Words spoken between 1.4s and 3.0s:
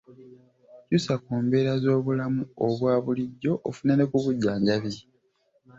mbeera z'obulamu obwa